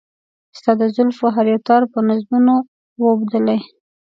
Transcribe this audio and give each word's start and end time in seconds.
ستا 0.57 0.71
د 0.79 0.83
زلفو 0.95 1.25
هر 1.35 1.45
يو 1.51 1.59
تار 1.67 1.81
په 1.91 1.99
نظمونو 2.09 2.55
و 2.99 3.03
اوبدي. 3.11 3.59